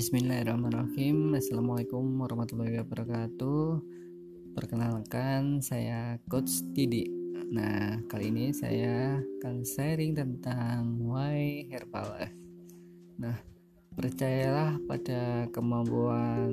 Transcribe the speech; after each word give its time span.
Bismillahirrahmanirrahim. 0.00 1.36
Assalamualaikum 1.36 2.00
warahmatullahi 2.24 2.80
wabarakatuh. 2.80 3.84
Perkenalkan 4.56 5.60
saya 5.60 6.16
Coach 6.24 6.64
Didi. 6.72 7.04
Nah 7.52 8.00
kali 8.08 8.32
ini 8.32 8.48
saya 8.56 9.20
akan 9.20 9.60
sharing 9.60 10.16
tentang 10.16 11.04
Why 11.04 11.68
Herbalife. 11.68 12.32
Nah 13.20 13.44
percayalah 13.92 14.80
pada 14.88 15.52
kemampuan 15.52 16.48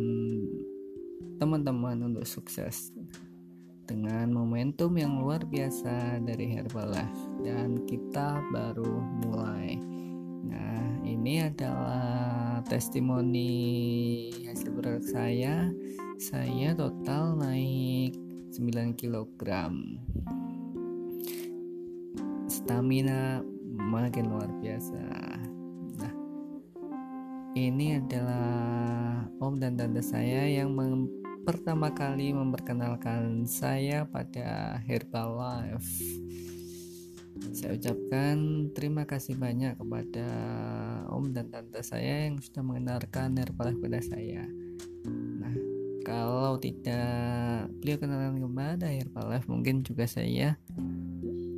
teman-teman 1.40 2.04
untuk 2.04 2.28
sukses 2.28 2.92
dengan 3.88 4.28
momentum 4.28 4.92
yang 5.00 5.24
luar 5.24 5.48
biasa 5.48 6.20
dari 6.20 6.52
Herbalife. 6.52 7.48
Dan 7.48 7.88
kita 7.88 8.44
baru 8.52 9.24
mulai. 9.24 9.97
Nah, 10.48 11.04
ini 11.04 11.44
adalah 11.44 12.64
testimoni 12.64 14.32
hasil 14.48 14.72
berat 14.72 15.04
saya. 15.04 15.68
Saya 16.18 16.74
total 16.74 17.38
naik 17.38 18.16
9 18.56 18.96
kg. 18.98 19.44
Stamina 22.48 23.44
makin 23.78 24.26
luar 24.32 24.50
biasa. 24.64 25.04
Nah, 26.02 26.14
ini 27.54 28.02
adalah 28.02 29.24
om 29.38 29.62
dan 29.62 29.78
tante 29.78 30.02
saya 30.02 30.50
yang 30.50 30.74
pertama 31.48 31.94
kali 31.94 32.36
memperkenalkan 32.36 33.48
saya 33.48 34.04
pada 34.04 34.82
Herbalife. 34.84 36.04
Saya 37.54 37.78
ucapkan 37.78 38.70
terima 38.74 39.06
kasih 39.06 39.38
banyak 39.38 39.78
kepada 39.78 40.28
om 41.10 41.30
dan 41.30 41.50
tante 41.54 41.82
saya 41.86 42.30
yang 42.30 42.42
sudah 42.42 42.66
mengenalkan 42.66 43.38
Herbalife 43.38 43.78
kepada 43.78 44.02
saya. 44.02 44.46
Nah, 45.42 45.54
kalau 46.02 46.58
tidak 46.58 47.70
beliau 47.82 47.98
kenalan 48.02 48.42
kepada 48.42 48.88
Herbalife, 48.90 49.48
mungkin 49.50 49.86
juga 49.86 50.10
saya 50.10 50.58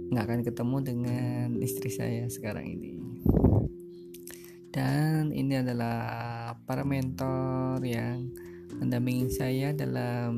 nggak 0.10 0.26
akan 0.26 0.42
ketemu 0.44 0.78
dengan 0.84 1.48
istri 1.62 1.90
saya 1.92 2.28
sekarang 2.28 2.66
ini. 2.68 2.92
Dan 4.70 5.32
ini 5.32 5.60
adalah 5.60 6.56
para 6.64 6.84
mentor 6.84 7.82
yang 7.84 8.30
mendampingi 8.80 9.32
saya 9.34 9.74
dalam 9.74 10.34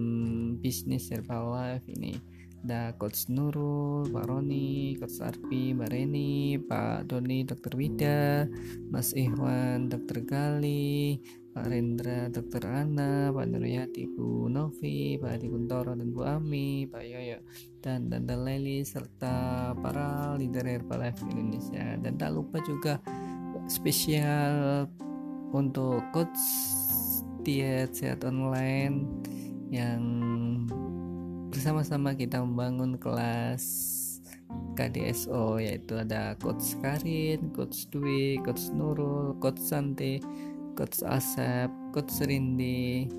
bisnis 0.61 1.11
Herbalife 1.11 1.86
ini 1.89 2.41
ada 2.62 2.94
Coach 2.94 3.26
Nurul, 3.34 4.06
Pak 4.14 4.30
Roni, 4.30 4.94
Coach 5.02 5.17
Arpi, 5.26 5.73
Mbak 5.73 5.90
Reni, 5.90 6.62
Pak 6.62 7.09
Doni, 7.09 7.42
Dr. 7.42 7.73
Wida, 7.73 8.45
Mas 8.94 9.17
Ikhwan, 9.17 9.90
Dr. 9.90 10.22
Gali, 10.22 11.17
Pak 11.52 11.66
Rendra, 11.66 12.30
Dr. 12.30 12.64
Ana, 12.70 13.34
Pak 13.34 13.45
Nuryati, 13.50 14.06
Bu 14.06 14.45
Novi, 14.45 15.17
Pak 15.17 15.42
Adi 15.42 15.48
Kuntoro 15.50 15.98
dan 15.98 16.14
Bu 16.14 16.22
Ami, 16.22 16.86
Pak 16.86 17.02
Yoyo, 17.02 17.42
dan 17.82 18.14
Tante 18.14 18.38
Leli, 18.38 18.86
serta 18.86 19.73
para 19.82 20.38
leader 20.38 20.64
Herbalife 20.64 21.26
Indonesia. 21.34 21.98
Dan 21.98 22.22
tak 22.22 22.38
lupa 22.38 22.62
juga 22.62 23.02
spesial 23.66 24.86
untuk 25.50 26.06
Coach 26.14 26.39
diet 27.42 27.98
sehat 27.98 28.22
online 28.22 29.02
yang 29.73 30.04
bersama-sama 31.52 32.16
kita 32.16 32.40
membangun 32.40 32.96
kelas 32.96 33.64
KDSO 34.80 35.60
yaitu 35.60 36.00
ada 36.00 36.40
Coach 36.40 36.80
Karin, 36.80 37.52
Coach 37.52 37.92
Dwi, 37.92 38.40
Coach 38.40 38.72
Nurul, 38.72 39.36
Coach 39.44 39.60
Santi, 39.60 40.24
Coach 40.80 41.04
Asep, 41.04 41.67
Coach 41.92 42.23
Rindi, 42.23 43.11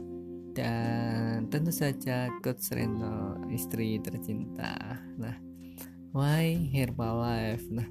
dan 0.56 1.44
tentu 1.52 1.68
saja 1.68 2.32
Coach 2.40 2.72
Reno, 2.72 3.36
istri 3.52 4.00
tercinta. 4.00 4.80
Nah, 5.20 5.36
why 6.16 6.56
Herbalife? 6.72 7.68
Nah, 7.68 7.88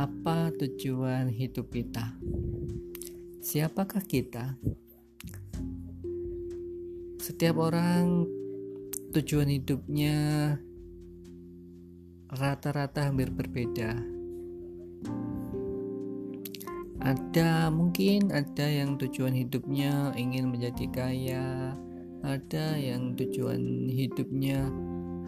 apa 0.00 0.48
tujuan 0.56 1.28
hidup 1.28 1.68
kita? 1.68 2.16
Siapakah 3.44 4.00
kita? 4.04 4.56
Setiap 7.20 7.60
orang 7.60 8.37
tujuan 9.18 9.50
hidupnya 9.50 10.14
rata-rata 12.30 13.10
hampir 13.10 13.34
berbeda. 13.34 13.98
Ada 17.02 17.66
mungkin 17.74 18.30
ada 18.30 18.66
yang 18.70 18.94
tujuan 18.94 19.34
hidupnya 19.34 20.14
ingin 20.14 20.54
menjadi 20.54 20.86
kaya, 20.94 21.74
ada 22.22 22.78
yang 22.78 23.18
tujuan 23.18 23.90
hidupnya 23.90 24.70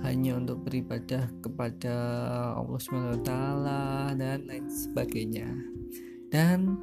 hanya 0.06 0.38
untuk 0.38 0.70
beribadah 0.70 1.26
kepada 1.42 1.96
Allah 2.54 2.78
SWT 2.78 3.30
dan 4.22 4.38
lain 4.46 4.70
sebagainya. 4.70 5.50
Dan 6.30 6.78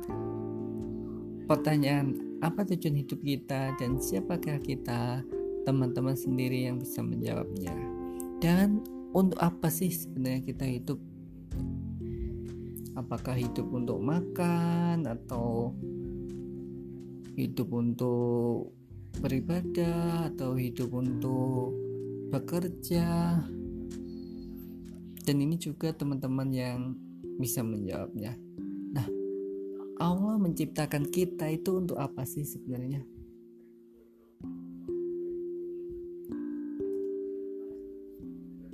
pertanyaan 1.48 2.20
apa 2.44 2.68
tujuan 2.68 3.00
hidup 3.00 3.24
kita 3.24 3.80
dan 3.80 3.96
siapakah 3.96 4.60
kita 4.60 5.24
teman-teman 5.68 6.16
sendiri 6.16 6.64
yang 6.64 6.80
bisa 6.80 7.04
menjawabnya. 7.04 7.76
Dan 8.40 8.88
untuk 9.12 9.36
apa 9.44 9.68
sih 9.68 9.92
sebenarnya 9.92 10.48
kita 10.48 10.64
hidup? 10.64 10.96
Apakah 12.96 13.36
hidup 13.36 13.68
untuk 13.76 14.00
makan 14.00 15.04
atau 15.04 15.76
hidup 17.36 17.68
untuk 17.76 18.72
beribadah 19.20 20.32
atau 20.32 20.56
hidup 20.56 20.96
untuk 20.96 21.76
bekerja? 22.32 23.44
Dan 25.28 25.36
ini 25.44 25.60
juga 25.60 25.92
teman-teman 25.92 26.48
yang 26.56 26.96
bisa 27.36 27.60
menjawabnya. 27.60 28.48
Allah 29.98 30.38
menciptakan 30.38 31.10
kita 31.10 31.50
itu 31.50 31.82
untuk 31.82 31.98
apa 31.98 32.22
sih 32.22 32.46
sebenarnya? 32.46 33.02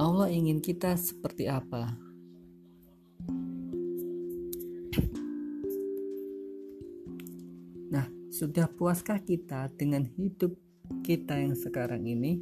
Allah 0.03 0.27
ingin 0.27 0.59
kita 0.59 0.99
seperti 0.99 1.47
apa? 1.47 1.95
Nah, 7.87 8.03
sudah 8.27 8.67
puaskah 8.67 9.23
kita 9.23 9.71
dengan 9.79 10.03
hidup 10.03 10.59
kita 11.07 11.39
yang 11.39 11.55
sekarang 11.55 12.03
ini? 12.03 12.35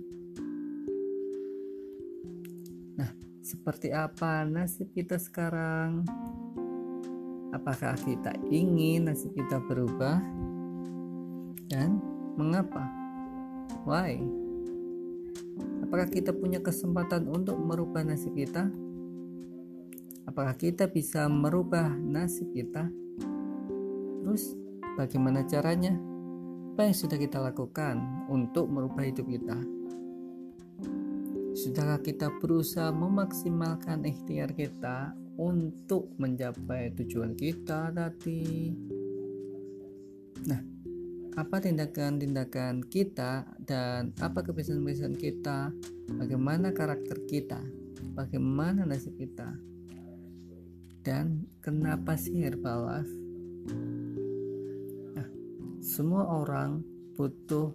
Nah, 2.97 3.13
seperti 3.45 3.93
apa 3.93 4.41
nasib 4.41 4.89
kita 4.97 5.21
sekarang? 5.21 6.01
Apakah 7.53 7.93
kita 8.01 8.41
ingin 8.49 9.05
nasib 9.05 9.37
kita 9.37 9.61
berubah? 9.69 10.17
Dan 11.69 12.01
mengapa? 12.41 12.89
Why? 13.85 14.40
Apakah 15.91 16.07
kita 16.07 16.31
punya 16.31 16.63
kesempatan 16.63 17.27
untuk 17.27 17.59
merubah 17.59 17.99
nasib 18.07 18.31
kita? 18.31 18.71
Apakah 20.23 20.55
kita 20.55 20.87
bisa 20.87 21.27
merubah 21.27 21.91
nasib 21.91 22.47
kita? 22.55 22.87
Terus, 24.23 24.55
bagaimana 24.95 25.43
caranya? 25.43 25.91
Apa 26.71 26.87
yang 26.87 26.95
sudah 26.95 27.19
kita 27.19 27.43
lakukan 27.43 27.99
untuk 28.31 28.71
merubah 28.71 29.03
hidup 29.03 29.27
kita? 29.27 29.59
Sudahkah 31.59 31.99
kita 31.99 32.31
berusaha 32.39 32.87
memaksimalkan 32.95 34.07
ikhtiar 34.07 34.55
kita 34.55 35.11
untuk 35.35 36.07
mencapai 36.15 36.95
tujuan 36.95 37.35
kita 37.35 37.91
tadi. 37.91 38.71
Nah, 40.47 40.70
apa 41.39 41.63
tindakan-tindakan 41.63 42.83
kita 42.87 43.47
dan 43.63 44.11
apa 44.19 44.43
kebiasaan-kebiasaan 44.43 45.15
kita, 45.15 45.71
bagaimana 46.15 46.75
karakter 46.75 47.23
kita, 47.27 47.59
bagaimana 48.13 48.83
nasib 48.83 49.15
kita, 49.15 49.55
dan 51.01 51.47
kenapa 51.63 52.19
sih 52.19 52.43
Herbalife? 52.43 53.13
Nah, 55.15 55.27
semua 55.79 56.27
orang 56.27 56.83
butuh 57.15 57.71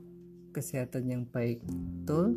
kesehatan 0.53 1.09
yang 1.09 1.23
baik, 1.29 1.65
betul? 1.65 2.37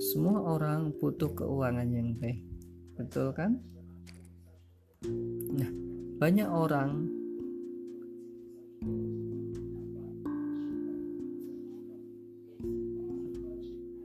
Semua 0.00 0.42
orang 0.42 0.96
butuh 0.96 1.30
keuangan 1.36 1.86
yang 1.92 2.16
baik 2.16 2.50
betul 3.00 3.32
kan 3.32 3.56
nah 5.56 5.70
banyak 6.20 6.44
orang 6.44 7.08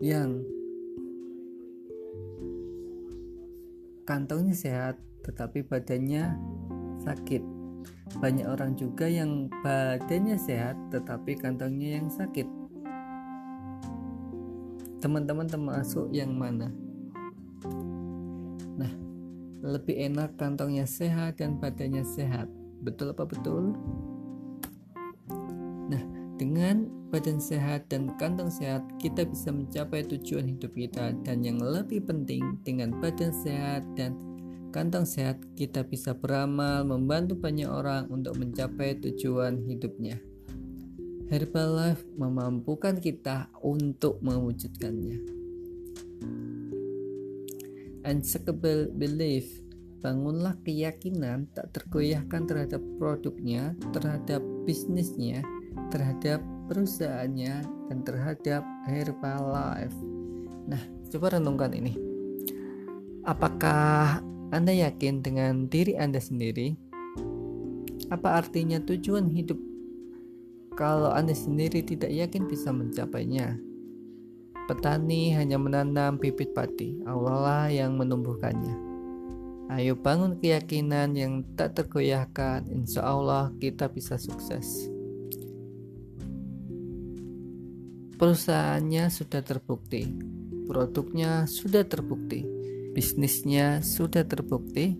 yang 0.06 0.46
kantongnya 4.06 4.54
sehat 4.54 5.02
tetapi 5.26 5.66
badannya 5.66 6.38
sakit. 7.02 7.42
Banyak 8.22 8.46
orang 8.46 8.78
juga 8.78 9.10
yang 9.10 9.50
badannya 9.66 10.38
sehat 10.38 10.78
tetapi 10.94 11.34
kantongnya 11.42 11.98
yang 11.98 12.08
sakit. 12.14 12.46
Teman-teman 15.02 15.50
termasuk 15.50 16.14
yang 16.14 16.38
mana? 16.38 16.70
Nah 18.78 18.94
lebih 19.66 19.98
enak 20.06 20.38
kantongnya 20.38 20.86
sehat 20.86 21.42
dan 21.42 21.58
badannya 21.58 22.06
sehat. 22.06 22.46
Betul 22.86 23.18
apa 23.18 23.26
betul? 23.26 23.74
Nah 25.90 26.04
dengan 26.38 26.94
badan 27.16 27.40
sehat 27.40 27.88
dan 27.88 28.12
kantong 28.20 28.52
sehat 28.52 28.84
kita 29.00 29.24
bisa 29.24 29.48
mencapai 29.56 30.04
tujuan 30.04 30.52
hidup 30.52 30.76
kita 30.76 31.16
dan 31.24 31.48
yang 31.48 31.64
lebih 31.64 32.04
penting 32.04 32.60
dengan 32.68 32.92
badan 33.00 33.32
sehat 33.32 33.88
dan 33.96 34.20
kantong 34.76 35.08
sehat, 35.08 35.40
kita 35.56 35.88
bisa 35.88 36.12
beramal 36.12 36.84
membantu 36.84 37.40
banyak 37.40 37.72
orang 37.72 38.12
untuk 38.12 38.36
mencapai 38.36 39.00
tujuan 39.00 39.64
hidupnya. 39.64 40.20
Herbalife 41.32 42.04
memampukan 42.20 43.00
kita 43.00 43.48
untuk 43.64 44.20
mewujudkannya. 44.20 45.16
Unshakable 48.04 48.92
belief 48.92 49.48
bangunlah 50.04 50.60
keyakinan 50.68 51.48
tak 51.56 51.72
tergoyahkan 51.72 52.44
terhadap 52.44 52.84
produknya, 53.00 53.80
terhadap 53.96 54.44
bisnisnya, 54.68 55.40
terhadap 55.88 56.44
perusahaannya, 56.68 57.56
dan 57.90 57.98
terhadap 58.02 58.64
Herbalife. 58.90 59.98
Nah, 60.66 60.82
coba 61.14 61.38
renungkan 61.38 61.74
ini. 61.78 61.94
Apakah 63.26 64.22
anda 64.54 64.70
yakin 64.70 65.26
dengan 65.26 65.66
diri 65.66 65.98
Anda 65.98 66.22
sendiri? 66.22 66.78
Apa 68.14 68.40
artinya 68.40 68.78
tujuan 68.78 69.26
hidup 69.28 69.58
kalau 70.78 71.10
Anda 71.10 71.34
sendiri 71.34 71.82
tidak 71.82 72.14
yakin 72.14 72.46
bisa 72.46 72.70
mencapainya? 72.70 73.58
Petani 74.72 75.34
hanya 75.34 75.58
menanam 75.58 76.22
bibit 76.22 76.54
padi, 76.54 77.02
Allah 77.04 77.68
yang 77.68 77.98
menumbuhkannya. 77.98 78.96
Ayo 79.76 79.98
bangun 79.98 80.38
keyakinan 80.38 81.18
yang 81.18 81.42
tak 81.58 81.74
tergoyahkan, 81.76 82.70
insya 82.70 83.02
Allah 83.02 83.50
kita 83.58 83.90
bisa 83.90 84.16
sukses. 84.22 84.94
Perusahaannya 88.16 89.12
sudah 89.12 89.44
terbukti, 89.44 90.08
produknya 90.72 91.44
sudah 91.52 91.84
terbukti, 91.84 92.48
bisnisnya 92.96 93.84
sudah 93.84 94.24
terbukti, 94.24 94.96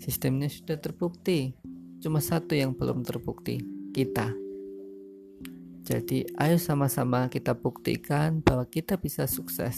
sistemnya 0.00 0.48
sudah 0.48 0.80
terbukti. 0.80 1.52
Cuma 2.00 2.24
satu 2.24 2.56
yang 2.56 2.72
belum 2.72 3.04
terbukti, 3.04 3.60
kita. 3.92 4.32
Jadi, 5.84 6.24
ayo 6.40 6.56
sama-sama 6.56 7.28
kita 7.28 7.52
buktikan 7.52 8.40
bahwa 8.40 8.64
kita 8.64 8.96
bisa 8.96 9.28
sukses. 9.28 9.76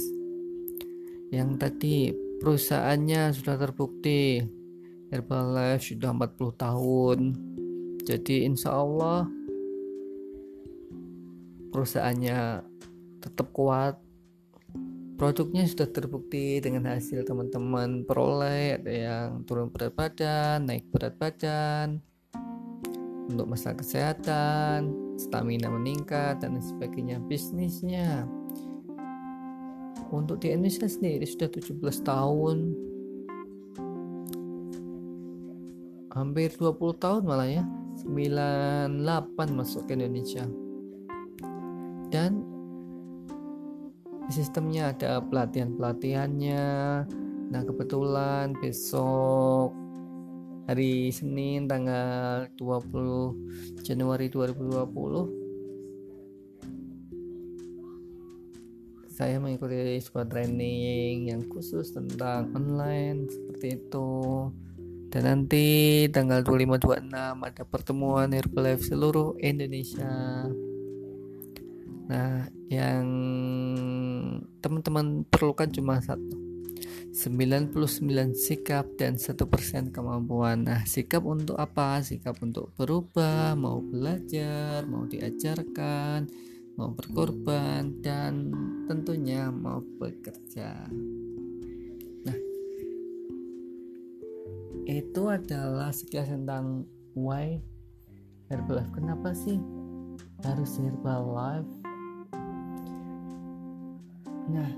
Yang 1.34 1.50
tadi 1.58 1.96
perusahaannya 2.38 3.34
sudah 3.34 3.58
terbukti, 3.58 4.46
Herbalife 5.10 5.90
sudah 5.90 6.14
40 6.14 6.54
tahun. 6.54 7.18
Jadi, 8.06 8.46
insya 8.46 8.78
Allah 8.78 9.26
perusahaannya 11.70 12.64
tetap 13.20 13.50
kuat, 13.52 14.00
produknya 15.18 15.66
sudah 15.66 15.90
terbukti 15.90 16.62
dengan 16.62 16.94
hasil 16.94 17.26
teman-teman 17.26 18.06
peroleh 18.06 18.78
ada 18.78 18.92
yang 18.94 19.28
turun 19.42 19.66
berat 19.66 19.90
badan 19.98 20.62
naik 20.62 20.86
berat 20.94 21.18
badan 21.18 21.98
untuk 23.26 23.50
masalah 23.50 23.82
kesehatan 23.82 24.94
stamina 25.18 25.68
meningkat 25.68 26.38
dan 26.38 26.56
sebagainya. 26.62 27.18
Bisnisnya 27.26 28.30
untuk 30.14 30.38
di 30.40 30.54
Indonesia 30.54 30.86
sendiri 30.86 31.26
sudah 31.26 31.50
17 31.50 31.82
tahun. 32.06 32.56
Hampir 36.14 36.54
20 36.56 36.98
tahun 36.98 37.22
malah 37.26 37.46
ya 37.46 37.62
98 38.06 39.34
masuk 39.50 39.86
ke 39.86 39.98
Indonesia 39.98 40.46
dan 42.08 42.44
sistemnya 44.28 44.92
ada 44.92 45.20
pelatihan-pelatihannya. 45.24 46.66
Nah 47.48 47.62
kebetulan 47.64 48.52
besok 48.60 49.72
hari 50.68 51.08
Senin 51.08 51.64
tanggal 51.64 52.48
20 52.60 53.80
Januari 53.80 54.28
2020 54.28 55.48
saya 59.18 59.42
mengikuti 59.42 59.98
sebuah 59.98 60.30
training 60.30 61.34
yang 61.34 61.42
khusus 61.50 61.90
tentang 61.90 62.54
online 62.54 63.26
seperti 63.26 63.82
itu. 63.82 64.46
Dan 65.10 65.24
nanti 65.26 66.06
tanggal 66.12 66.46
25-26 66.46 67.10
ada 67.16 67.62
pertemuan 67.66 68.30
Herbalife 68.30 68.86
seluruh 68.86 69.34
Indonesia 69.42 70.46
nah 72.08 72.48
yang 72.72 73.04
teman-teman 74.64 75.28
perlukan 75.28 75.68
cuma 75.68 76.00
satu. 76.00 76.48
99 77.08 77.74
sikap 78.36 78.94
dan 78.94 79.18
satu 79.18 79.50
persen 79.50 79.90
kemampuan. 79.90 80.64
Nah 80.64 80.86
sikap 80.86 81.26
untuk 81.26 81.58
apa? 81.58 81.98
Sikap 82.04 82.38
untuk 82.44 82.70
berubah 82.78 83.58
mau 83.58 83.82
belajar 83.82 84.86
mau 84.86 85.02
diajarkan 85.08 86.30
mau 86.78 86.94
berkorban 86.94 87.90
dan 87.98 88.54
tentunya 88.86 89.50
mau 89.50 89.82
bekerja. 89.98 90.86
Nah 92.22 92.38
itu 94.86 95.22
adalah 95.26 95.90
sekilas 95.90 96.30
tentang 96.30 96.86
why 97.18 97.58
Herbalife 98.46 98.94
kenapa 98.94 99.34
sih 99.34 99.58
harus 100.46 100.78
Herbalife 100.78 101.77
Nah, 104.48 104.70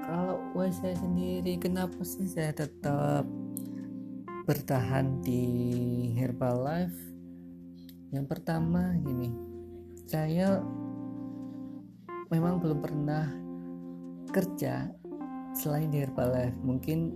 kalau 0.00 0.40
buat 0.56 0.72
saya 0.72 0.96
sendiri, 0.96 1.60
kenapa 1.60 2.00
sih 2.00 2.24
saya 2.24 2.48
tetap 2.56 3.28
bertahan 4.48 5.20
di 5.20 5.44
Herbalife? 6.16 6.96
Yang 8.08 8.24
pertama 8.24 8.96
gini, 9.04 9.28
saya 10.08 10.64
memang 12.32 12.56
belum 12.56 12.80
pernah 12.80 13.28
kerja 14.32 14.88
selain 15.52 15.92
di 15.92 16.00
Herbalife. 16.00 16.56
Mungkin 16.64 17.12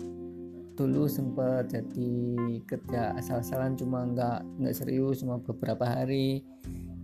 dulu 0.77 1.09
sempat 1.09 1.73
jadi 1.73 2.13
kerja 2.69 3.17
asal-asalan 3.17 3.73
cuma 3.77 4.05
nggak 4.09 4.41
nggak 4.61 4.77
serius 4.77 5.21
cuma 5.21 5.41
beberapa 5.41 5.85
hari 5.85 6.45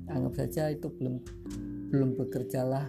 anggap 0.08 0.44
saja 0.44 0.72
itu 0.72 0.88
belum 0.88 1.20
belum 1.92 2.16
bekerja 2.16 2.64
lah 2.64 2.88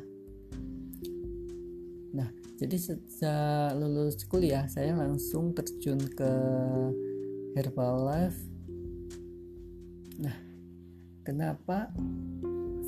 Nah, 2.09 2.29
jadi 2.57 2.75
sejak 2.75 3.77
lulus 3.77 4.25
kuliah 4.25 4.65
saya 4.65 4.97
langsung 4.97 5.53
terjun 5.53 6.01
ke 6.01 6.31
Herbalife. 7.53 8.41
Nah, 10.17 10.33
kenapa 11.21 11.93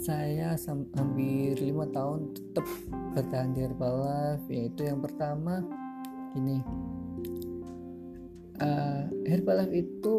saya 0.02 0.58
hampir 0.98 1.62
lima 1.62 1.86
tahun 1.94 2.34
tetap 2.34 2.66
bertahan 3.14 3.54
di 3.54 3.60
Herbalife? 3.62 4.46
Yaitu 4.50 4.82
yang 4.90 5.00
pertama, 5.06 5.62
ini 6.34 6.58
uh, 8.58 9.06
Herbalife 9.30 9.76
itu 9.78 10.14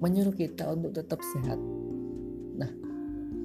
menyuruh 0.00 0.34
kita 0.34 0.72
untuk 0.72 0.96
tetap 0.96 1.20
sehat. 1.36 1.60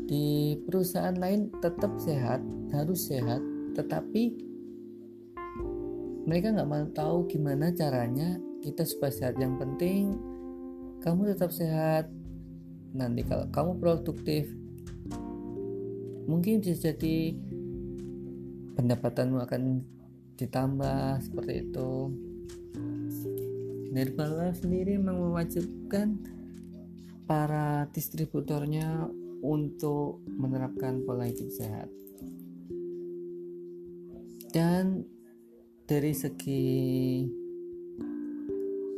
Di 0.08 0.56
perusahaan 0.64 1.16
lain 1.16 1.52
tetap 1.60 2.00
sehat 2.00 2.40
harus 2.72 3.12
sehat 3.12 3.44
tetapi 3.76 4.34
mereka 6.24 6.56
nggak 6.56 6.68
mau 6.68 6.88
tahu 6.96 7.28
gimana 7.28 7.76
caranya 7.76 8.40
kita 8.64 8.88
supaya 8.88 9.12
sehat. 9.12 9.36
Yang 9.36 9.54
penting 9.64 10.02
kamu 11.04 11.36
tetap 11.36 11.52
sehat. 11.52 12.08
Nanti 12.96 13.28
kalau 13.28 13.52
kamu 13.52 13.72
produktif 13.84 14.48
mungkin 16.28 16.60
bisa 16.60 16.92
jadi 16.92 17.36
pendapatanmu 18.80 19.44
akan 19.44 19.84
ditambah 20.40 21.20
seperti 21.24 21.68
itu. 21.68 21.92
Herbalife 23.98 24.62
sendiri 24.62 25.02
memang 25.02 25.34
mewajibkan 25.34 26.22
para 27.26 27.90
distributornya 27.90 29.10
untuk 29.42 30.24
menerapkan 30.26 31.02
pola 31.06 31.28
hidup 31.28 31.50
sehat. 31.52 31.90
Dan 34.54 35.06
dari 35.88 36.14
segi 36.16 36.68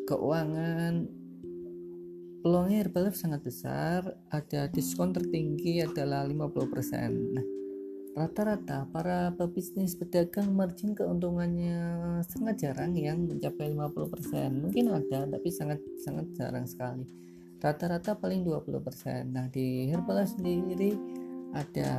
keuangan 0.08 0.94
peluangnya 2.42 2.88
Herbalife 2.88 3.20
sangat 3.20 3.44
besar. 3.44 4.06
Ada 4.32 4.72
diskon 4.72 5.12
tertinggi 5.12 5.84
adalah 5.84 6.24
50% 6.24 7.36
nah 7.36 7.60
rata-rata 8.20 8.84
para 8.92 9.32
pebisnis 9.32 9.96
pedagang 9.96 10.52
margin 10.52 10.92
keuntungannya 10.92 11.78
sangat 12.28 12.68
jarang 12.68 12.92
yang 12.98 13.24
mencapai 13.24 13.72
50% 13.72 14.60
mungkin 14.60 14.92
ada 14.92 15.24
tapi 15.24 15.48
sangat 15.54 15.80
sangat 16.04 16.28
jarang 16.36 16.68
sekali 16.68 17.08
rata-rata 17.60 18.16
paling 18.16 18.48
20% 18.48 19.36
nah 19.36 19.52
di 19.52 19.92
Herbalife 19.92 20.40
sendiri 20.40 20.96
ada 21.52 21.92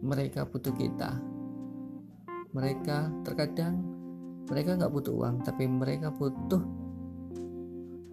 mereka 0.00 0.48
butuh 0.48 0.72
kita. 0.72 1.18
Mereka 2.56 3.24
terkadang 3.26 3.98
mereka 4.48 4.80
nggak 4.80 4.92
butuh 4.92 5.12
uang 5.12 5.44
tapi 5.44 5.68
mereka 5.68 6.08
butuh 6.08 6.64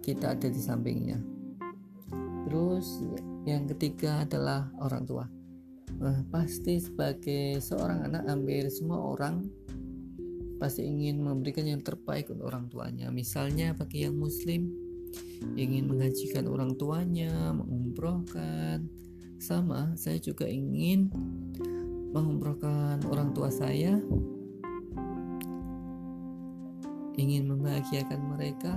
kita 0.04 0.36
ada 0.36 0.48
di 0.52 0.60
sampingnya. 0.60 1.18
Terus 2.46 3.02
yang 3.48 3.66
ketiga 3.66 4.22
adalah 4.22 4.70
orang 4.78 5.02
tua. 5.02 5.24
Nah, 5.96 6.20
pasti 6.28 6.76
sebagai 6.76 7.58
seorang 7.58 8.04
anak 8.04 8.28
hampir 8.28 8.68
semua 8.68 9.00
orang 9.00 9.48
pasti 10.60 10.84
ingin 10.84 11.20
memberikan 11.20 11.64
yang 11.64 11.80
terbaik 11.80 12.28
untuk 12.30 12.52
orang 12.52 12.68
tuanya. 12.68 13.08
Misalnya 13.10 13.72
bagi 13.72 14.04
yang 14.04 14.14
muslim 14.14 14.85
ingin 15.56 15.88
menghajikan 15.90 16.48
orang 16.48 16.74
tuanya, 16.74 17.52
mengumrohkan. 17.52 18.88
Sama, 19.36 19.92
saya 20.00 20.16
juga 20.16 20.48
ingin 20.48 21.12
mengumrohkan 22.16 23.04
orang 23.08 23.36
tua 23.36 23.52
saya. 23.52 24.00
Ingin 27.16 27.48
membahagiakan 27.48 28.20
mereka. 28.32 28.74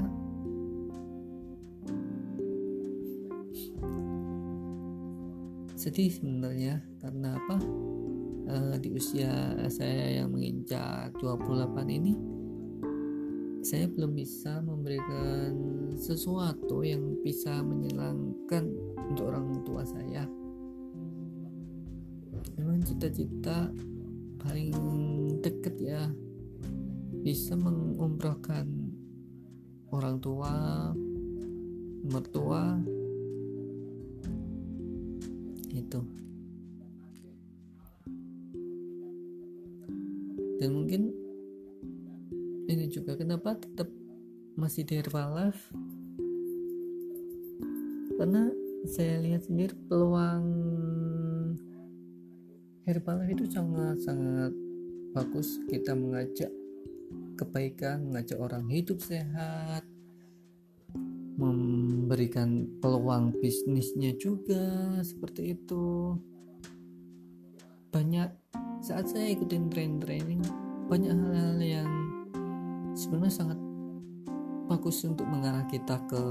Sedih 5.79 6.11
sebenarnya 6.11 6.83
karena 6.99 7.39
apa? 7.39 7.57
uh, 8.49 8.75
di 8.81 8.89
usia 8.93 9.55
saya 9.69 10.21
yang 10.21 10.33
menginjak 10.33 11.13
28 11.21 11.85
ini 11.87 12.13
saya 13.59 13.91
belum 13.91 14.15
bisa 14.15 14.63
memberikan 14.63 15.51
sesuatu 15.99 16.79
yang 16.79 17.19
bisa 17.19 17.59
menyenangkan 17.59 18.71
untuk 19.11 19.35
orang 19.35 19.51
tua 19.67 19.83
saya. 19.83 20.23
Memang 22.55 22.79
cita-cita 22.87 23.67
paling 24.39 24.71
deket 25.43 25.75
ya 25.79 26.07
bisa 27.19 27.59
mengumrohkan 27.59 28.67
orang 29.91 30.23
tua 30.23 30.53
mertua. 32.07 32.79
Itu. 35.75 36.01
Dan 40.59 40.75
mungkin 40.75 41.18
ini 42.69 42.85
juga 42.85 43.17
kenapa 43.17 43.57
tetap 43.57 43.89
masih 44.53 44.85
di 44.85 45.01
Herbalife? 45.01 45.73
Karena 48.13 48.53
saya 48.85 49.17
lihat 49.25 49.49
sendiri 49.49 49.73
peluang 49.89 50.45
Herbalife 52.85 53.33
itu 53.33 53.45
sangat 53.49 53.97
sangat 54.05 54.53
bagus. 55.17 55.57
Kita 55.65 55.97
mengajak 55.97 56.53
kebaikan 57.41 58.05
mengajak 58.13 58.37
orang 58.37 58.69
hidup 58.69 59.01
sehat 59.01 59.81
memberikan 61.39 62.67
peluang 62.83 63.31
bisnisnya 63.39 64.13
juga 64.19 64.99
seperti 65.01 65.57
itu. 65.57 66.19
Banyak 67.89 68.29
saat 68.85 69.09
saya 69.09 69.33
ikutin 69.33 69.71
train 69.71 69.97
training 70.03 70.43
banyak 70.91 71.15
hal-hal 71.15 71.57
yang 71.61 72.08
sebenarnya 72.99 73.31
sangat 73.31 73.59
bagus 74.67 75.07
untuk 75.07 75.23
mengarah 75.31 75.63
kita 75.71 75.95
ke 76.11 76.23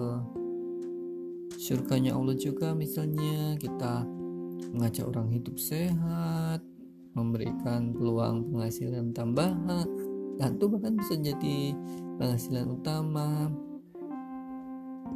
surganya 1.57 2.13
Allah 2.13 2.37
juga. 2.37 2.77
Misalnya 2.77 3.57
kita 3.57 4.05
mengajak 4.77 5.09
orang 5.09 5.33
hidup 5.33 5.57
sehat 5.57 6.61
memberikan 7.17 7.97
peluang 7.97 8.53
penghasilan 8.53 9.17
tambahan 9.17 9.89
dan 10.39 10.55
itu 10.55 10.71
bahkan 10.71 10.95
bisa 10.95 11.17
jadi 11.17 11.73
penghasilan 12.21 12.69
utama. 12.69 13.49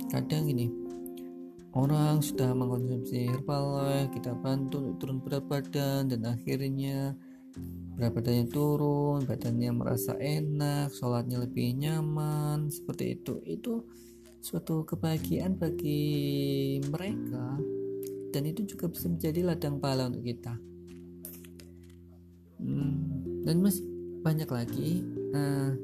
Kadang 0.09 0.49
ini 0.49 0.73
orang 1.77 2.25
sudah 2.25 2.57
mengkonsumsi 2.57 3.29
Herbalife 3.29 4.17
kita 4.17 4.33
bantu 4.41 4.83
untuk 4.83 4.97
turun 5.05 5.19
berat 5.21 5.45
badan 5.47 6.09
dan 6.09 6.25
akhirnya 6.27 7.13
berat 7.93 8.13
badannya 8.17 8.47
turun 8.49 9.29
badannya 9.29 9.71
merasa 9.71 10.17
enak 10.17 10.91
sholatnya 10.97 11.45
lebih 11.45 11.77
nyaman 11.77 12.73
seperti 12.73 13.21
itu. 13.21 13.39
Itu 13.45 13.87
suatu 14.43 14.83
kebahagiaan 14.83 15.55
bagi 15.55 16.81
mereka 16.91 17.61
dan 18.33 18.43
itu 18.49 18.65
juga 18.65 18.89
bisa 18.89 19.07
menjadi 19.13 19.41
ladang 19.45 19.77
pahala 19.77 20.09
untuk 20.09 20.25
kita. 20.25 20.57
Hmm, 22.63 23.45
dan 23.45 23.61
masih 23.61 23.85
banyak 24.25 24.49
lagi. 24.49 25.05
Nah, 25.35 25.77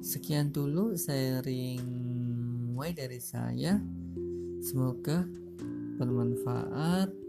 sekian 0.00 0.48
dulu 0.48 0.96
sharing 0.96 1.84
mulai 2.72 2.96
dari 2.96 3.20
saya. 3.20 3.76
Semoga 4.64 5.24
bermanfaat 6.00 7.19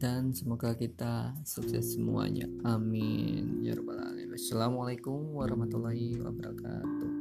dan 0.00 0.32
semoga 0.32 0.72
kita 0.72 1.36
sukses 1.44 1.92
semuanya. 1.92 2.48
Amin. 2.64 3.60
Ya 3.60 3.76
rabbal 3.76 4.00
alamin. 4.00 4.32
Assalamualaikum 4.32 5.36
warahmatullahi 5.36 6.16
wabarakatuh. 6.16 7.12